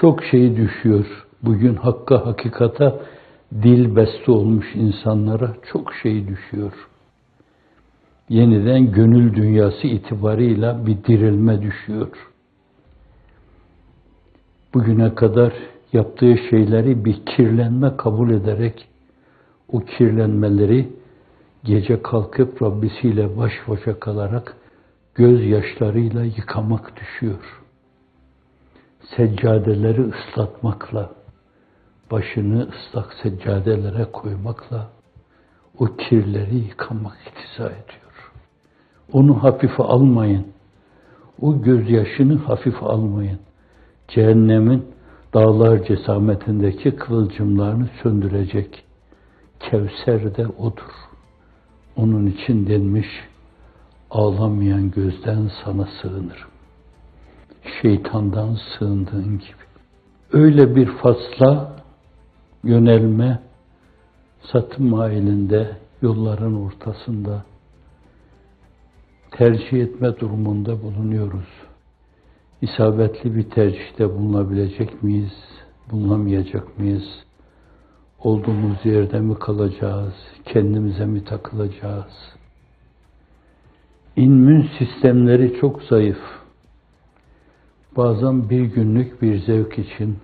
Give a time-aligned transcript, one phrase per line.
[0.00, 1.26] Çok şey düşüyor.
[1.42, 3.00] Bugün hakka hakikata
[3.62, 6.72] dil beste olmuş insanlara çok şey düşüyor.
[8.28, 12.08] Yeniden gönül dünyası itibarıyla bir dirilme düşüyor.
[14.74, 15.52] Bugüne kadar
[15.92, 18.88] yaptığı şeyleri bir kirlenme kabul ederek
[19.68, 20.88] o kirlenmeleri
[21.64, 24.56] gece kalkıp Rabbisiyle baş başa kalarak
[25.14, 27.59] gözyaşlarıyla yıkamak düşüyor.
[29.00, 31.10] Seccadeleri ıslatmakla,
[32.10, 34.88] başını ıslak seccadelere koymakla
[35.78, 38.32] o kirleri yıkamak iktiza ediyor.
[39.12, 40.46] Onu hafife almayın.
[41.40, 43.38] O gözyaşını hafife almayın.
[44.08, 44.86] Cehennemin
[45.34, 48.84] dağlar cesametindeki kıvılcımlarını söndürecek.
[49.60, 50.92] Kevser de odur.
[51.96, 53.08] Onun için denmiş,
[54.10, 56.49] ağlamayan gözden sana sığınırım.
[57.82, 59.64] Şeytandan sığındığın gibi.
[60.32, 61.76] Öyle bir fasla
[62.64, 63.38] yönelme,
[64.52, 67.44] satım mailinde, yolların ortasında
[69.30, 71.48] tercih etme durumunda bulunuyoruz.
[72.62, 75.32] İsabetli bir tercihte bulunabilecek miyiz,
[75.90, 77.08] bulunamayacak mıyız?
[78.18, 82.12] Olduğumuz yerde mi kalacağız, kendimize mi takılacağız?
[84.16, 86.39] İmmün sistemleri çok zayıf.
[87.96, 90.18] Bazen bir günlük bir zevk için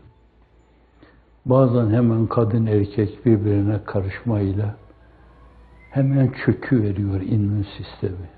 [1.46, 4.76] Bazen hemen kadın erkek birbirine karışmayla
[5.90, 8.30] hemen çökü veriyor immün sistemi.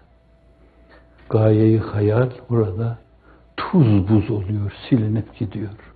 [1.31, 2.99] Gayeyi hayal burada
[3.56, 5.95] tuz buz oluyor, silinip gidiyor.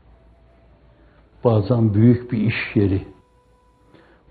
[1.44, 3.06] Bazen büyük bir iş yeri,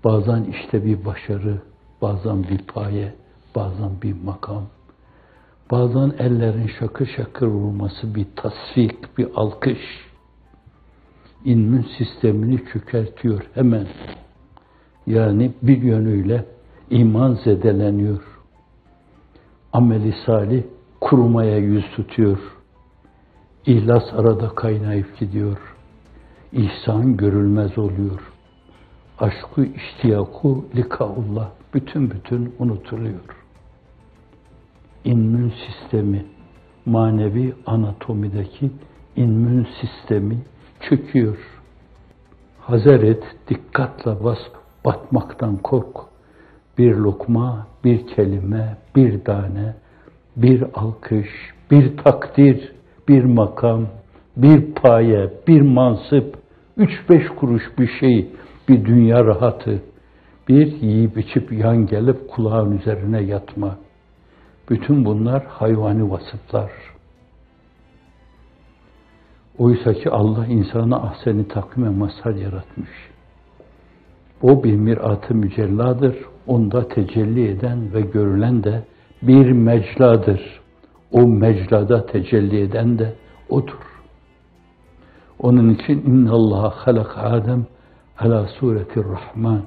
[0.04, 1.58] bazen işte bir başarı,
[2.02, 3.14] bazen bir paye,
[3.54, 4.66] bazen bir makam,
[5.72, 9.78] bazen ellerin şakır şakır vurması, bir tasfik, bir alkış,
[11.44, 13.86] immün sistemini çökertiyor hemen.
[15.06, 16.44] Yani bir yönüyle
[16.90, 18.22] iman zedeleniyor.
[19.72, 20.62] Ameli salih
[21.00, 22.38] kurumaya yüz tutuyor.
[23.66, 25.58] İhlas arada kaynayıp gidiyor.
[26.52, 28.32] İhsan görülmez oluyor.
[29.18, 33.41] Aşkı, iştiyaku, likaullah bütün bütün unutuluyor.
[35.04, 36.24] İmmün sistemi,
[36.86, 38.70] manevi anatomideki
[39.16, 40.38] immün sistemi
[40.88, 41.36] çöküyor.
[42.60, 44.38] Hazer et, dikkatle bas,
[44.84, 45.96] batmaktan kork.
[46.78, 49.74] Bir lokma, bir kelime, bir tane,
[50.36, 51.28] bir alkış,
[51.70, 52.72] bir takdir,
[53.08, 53.86] bir makam,
[54.36, 56.38] bir paye, bir mansıp,
[56.76, 58.30] üç beş kuruş bir şey,
[58.68, 59.82] bir dünya rahatı,
[60.48, 63.78] bir yiyip içip yan gelip kulağın üzerine yatma.
[64.72, 66.70] Bütün bunlar hayvani vasıflar.
[69.58, 72.90] Oysa ki Allah insana ahseni takvime mazhar yaratmış.
[74.42, 76.16] O bir mirat-ı mücelladır.
[76.46, 78.84] Onda tecelli eden ve görülen de
[79.22, 80.60] bir mecladır.
[81.10, 83.14] O meclada tecelli eden de
[83.48, 84.02] odur.
[85.38, 87.66] Onun için inna Allah halak Adem
[88.18, 89.62] ala sureti Rahman.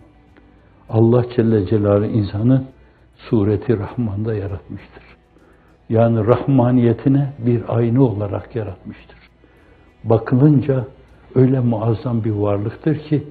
[0.89, 2.74] Allah Celle Celaluhu insanı
[3.17, 5.03] sureti Rahman'da yaratmıştır.
[5.89, 9.25] Yani Rahmaniyetine bir ayna olarak yaratmıştır
[10.09, 10.85] bakılınca
[11.35, 13.23] öyle muazzam bir varlıktır ki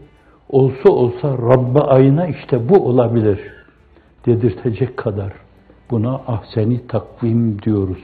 [0.48, 3.40] olsa olsa Rabbe ayına işte bu olabilir
[4.26, 5.32] dedirtecek kadar
[5.90, 8.02] buna ahseni takvim diyoruz.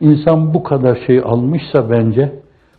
[0.00, 2.32] İnsan bu kadar şey almışsa bence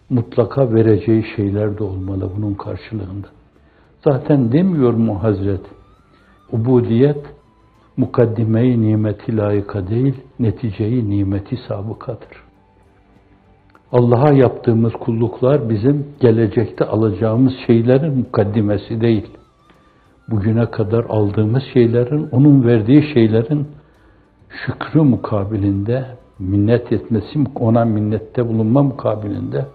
[0.10, 3.28] mutlaka vereceği şeyler de olmalı bunun karşılığında.
[4.04, 5.62] Zaten demiyor mu Hazret?
[6.52, 7.26] Ubudiyet
[8.02, 12.44] mukaddimeyi nimeti layıka değil, neticeyi nimeti sabıkadır.
[13.92, 19.28] Allah'a yaptığımız kulluklar bizim gelecekte alacağımız şeylerin mukaddimesi değil.
[20.30, 23.68] Bugüne kadar aldığımız şeylerin, onun verdiği şeylerin
[24.66, 26.06] şükrü mukabilinde,
[26.40, 29.66] minnet etmesi, ona minnette bulunma mukabilinde,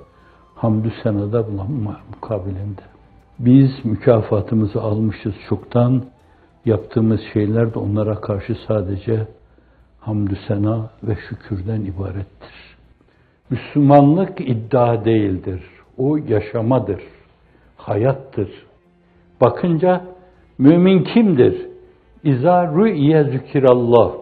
[0.54, 2.82] hamdü senada bulunma mukabilinde.
[3.38, 6.02] Biz mükafatımızı almışız çoktan,
[6.66, 9.26] yaptığımız şeyler de onlara karşı sadece
[10.00, 12.76] hamdü sena ve şükürden ibarettir.
[13.50, 15.62] Müslümanlık iddia değildir.
[15.98, 17.00] O yaşamadır.
[17.76, 18.66] Hayattır.
[19.40, 20.04] Bakınca
[20.58, 21.66] mümin kimdir?
[22.24, 24.12] İza rü'ye zikirallah.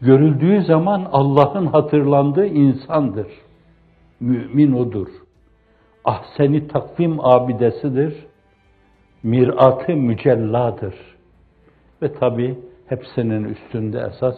[0.00, 3.26] Görüldüğü zaman Allah'ın hatırlandığı insandır.
[4.20, 5.08] Mümin odur.
[6.04, 8.14] Ahseni takvim abidesidir.
[9.22, 11.15] Miratı mücelladır.
[12.02, 14.36] Ve tabi hepsinin üstünde esas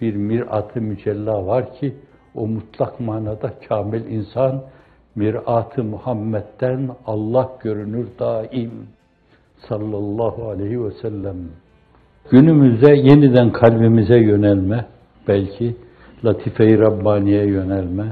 [0.00, 1.94] bir miratı mücella var ki
[2.34, 4.62] o mutlak manada kamil insan
[5.14, 8.72] Mirat-ı Muhammed'den Allah görünür daim.
[9.68, 11.36] Sallallahu aleyhi ve sellem.
[12.30, 14.84] Günümüzde yeniden kalbimize yönelme,
[15.28, 15.76] belki
[16.24, 18.04] latife-i Rabbani'ye yönelme,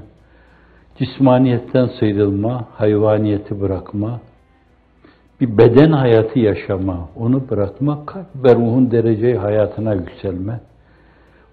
[0.98, 4.20] cismaniyetten sıyrılma, hayvaniyeti bırakma,
[5.40, 10.60] bir beden hayatı yaşama, onu bırakma, kalp ve ruhun dereceyi hayatına yükselme.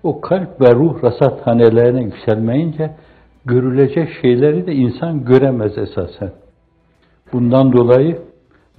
[0.04, 2.92] O kalp ve ruh rasathanelerine yükselmeyince
[3.46, 6.32] görülecek şeyleri de insan göremez esasen.
[7.34, 8.20] Bundan dolayı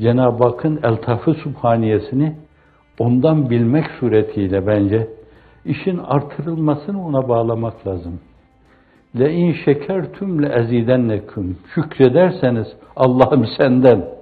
[0.01, 2.37] Cenab-ı Hakk'ın eltafı subhaniyesini
[2.99, 5.09] ondan bilmek suretiyle bence
[5.65, 8.21] işin artırılmasını ona bağlamak lazım.
[9.19, 11.59] Le in şekertüm le ezidenneküm.
[11.75, 12.67] Şükrederseniz
[12.97, 14.18] Allah'ım senden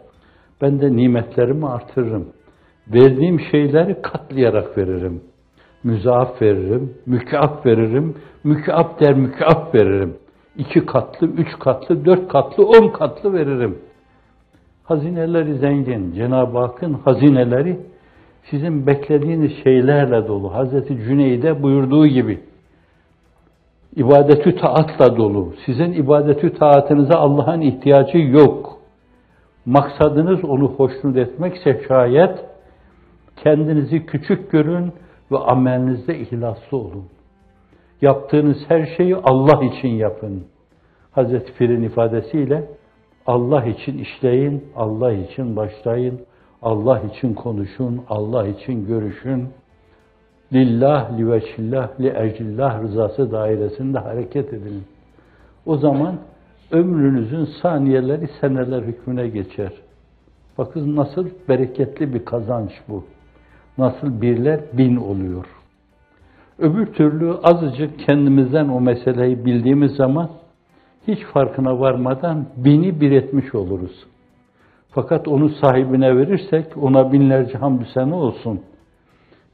[0.61, 2.27] ben de nimetlerimi artırırım.
[2.89, 5.21] Verdiğim şeyleri katlayarak veririm.
[5.85, 8.15] Müzaaf veririm, mükaf veririm,
[8.45, 10.17] mükaf der mükaf veririm.
[10.59, 13.79] İki katlı, üç katlı, dört katlı, on katlı veririm.
[14.85, 16.13] Hazineleri zengin.
[16.13, 17.81] Cenab-ı Hakk'ın hazineleri
[18.51, 20.55] sizin beklediğiniz şeylerle dolu.
[20.55, 22.41] Hazreti Cüneyd'e buyurduğu gibi
[23.97, 25.55] ibadetü taatla dolu.
[25.67, 28.76] Sizin ibadetü taatınıza Allah'ın ihtiyacı yok.
[29.67, 32.45] Maksadınız onu hoşnut etmekse şayet
[33.37, 34.93] kendinizi küçük görün
[35.33, 37.05] ve amelinizde ihlaslı olun.
[38.03, 40.45] Yaptığınız her şeyi Allah için yapın.
[41.11, 42.69] Hazreti Pir'in ifadesiyle
[43.27, 46.21] Allah için işleyin, Allah için başlayın,
[46.63, 49.49] Allah için konuşun, Allah için görüşün.
[50.53, 54.85] Lillah, li veçillah, li ecillah rızası dairesinde hareket edin.
[55.67, 56.19] O zaman
[56.71, 59.73] ömrünüzün saniyeleri seneler hükmüne geçer.
[60.59, 63.05] Bakın nasıl bereketli bir kazanç bu.
[63.79, 65.47] Nasıl birler bin oluyor.
[66.59, 70.31] Öbür türlü azıcık kendimizden o meseleyi bildiğimiz zaman
[71.09, 74.07] hiç farkına varmadan bini bir etmiş oluruz.
[74.91, 78.61] Fakat onu sahibine verirsek ona binlerce hamdü sene olsun.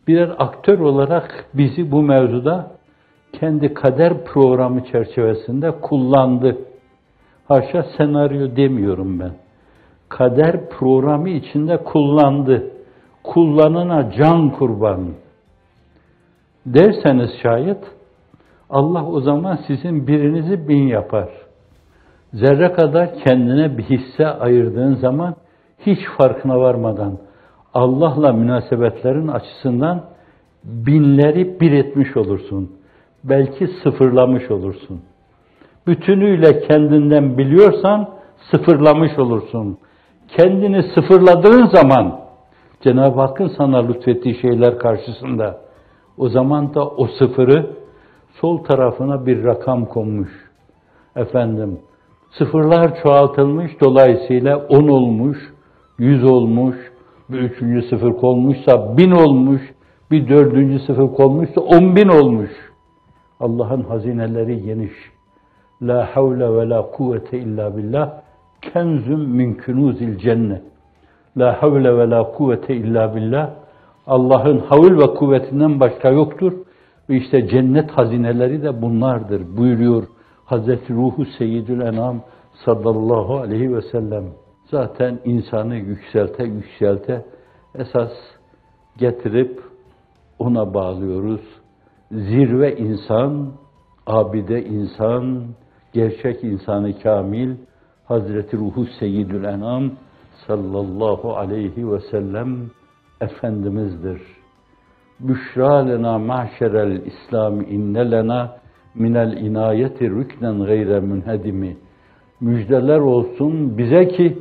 [0.08, 2.70] Birer aktör olarak bizi bu mevzuda
[3.32, 6.58] kendi kader programı çerçevesinde kullandı.
[7.52, 9.32] Haşa senaryo demiyorum ben.
[10.08, 12.70] Kader programı içinde kullandı.
[13.22, 15.08] Kullanana can kurban.
[16.66, 17.78] Derseniz şayet
[18.70, 21.28] Allah o zaman sizin birinizi bin yapar.
[22.32, 25.34] Zerre kadar kendine bir hisse ayırdığın zaman
[25.78, 27.18] hiç farkına varmadan
[27.74, 30.04] Allah'la münasebetlerin açısından
[30.64, 32.72] binleri bir etmiş olursun.
[33.24, 35.02] Belki sıfırlamış olursun.
[35.86, 38.08] Bütünüyle kendinden biliyorsan
[38.50, 39.78] sıfırlamış olursun.
[40.36, 42.20] Kendini sıfırladığın zaman
[42.80, 45.60] Cenab-ı Hakk'ın sana lütfettiği şeyler karşısında
[46.18, 47.70] o zaman da o sıfırı
[48.40, 50.30] sol tarafına bir rakam konmuş.
[51.16, 51.78] Efendim
[52.38, 55.38] sıfırlar çoğaltılmış dolayısıyla on olmuş,
[55.98, 56.76] yüz olmuş,
[57.28, 59.62] bir üçüncü sıfır konmuşsa bin olmuş,
[60.10, 62.50] bir dördüncü sıfır konmuşsa on bin olmuş.
[63.40, 64.92] Allah'ın hazineleri geniş.
[65.82, 68.10] La havle ve la kuvvete illa billah.
[68.62, 70.62] Kenzüm min kunuzil cennet.
[71.36, 73.50] La havle ve la kuvvete illa billah.
[74.06, 76.52] Allah'ın havul ve kuvvetinden başka yoktur.
[77.08, 80.04] Ve işte cennet hazineleri de bunlardır buyuruyor
[80.44, 82.20] Hazreti Ruhu Seyyidül Enam
[82.64, 84.24] sallallahu aleyhi ve sellem.
[84.70, 87.24] Zaten insanı yükselte yükselte
[87.74, 88.12] esas
[88.98, 89.60] getirip
[90.38, 91.40] ona bağlıyoruz.
[92.10, 93.52] Zirve insan,
[94.06, 95.44] abide insan,
[95.92, 97.54] gerçek insanı kamil,
[98.04, 99.90] Hazreti Ruhu Seyyidül Enam
[100.46, 102.70] sallallahu aleyhi ve sellem
[103.20, 104.20] Efendimiz'dir.
[105.20, 108.56] Büşra lena mahşerel İslam inne lena
[108.94, 111.76] minel inayeti rüknen gayre münhedimi.
[112.40, 114.38] Müjdeler olsun bize ki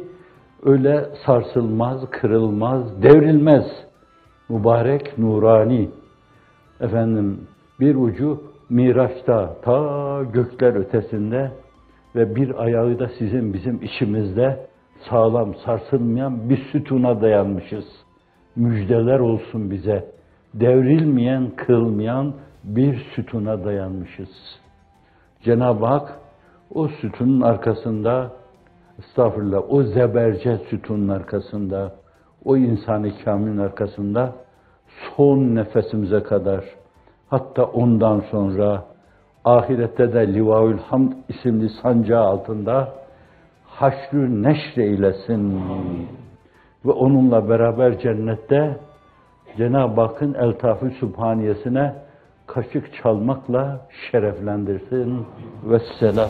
[0.64, 3.66] öyle sarsılmaz, kırılmaz, devrilmez.
[4.50, 5.90] Mübarek, nurani.
[6.80, 7.48] Efendim
[7.80, 8.42] bir ucu
[8.72, 11.52] Miraç'ta, ta gökler ötesinde
[12.16, 14.68] ve bir ayağı da sizin bizim içimizde
[15.10, 17.86] sağlam, sarsılmayan bir sütuna dayanmışız.
[18.56, 20.06] Müjdeler olsun bize.
[20.54, 24.30] Devrilmeyen, kırılmayan bir sütuna dayanmışız.
[25.44, 26.20] Cenab-ı Hak
[26.74, 28.32] o sütunun arkasında
[29.00, 31.96] estağfurullah o zeberce sütunun arkasında
[32.46, 34.36] o insanı kamilin arkasında
[35.16, 36.81] son nefesimize kadar
[37.32, 38.84] hatta ondan sonra
[39.46, 42.94] ahirette de Livaül Hamd isimli sancağı altında
[43.66, 45.62] haşrü neşre eylesin.
[46.86, 48.78] Ve onunla beraber cennette
[49.58, 51.94] Cenab-ı Hakk'ın eltafı sübhaniyesine
[52.48, 55.26] kaşık çalmakla şereflendirsin.
[55.64, 56.30] Vesselam.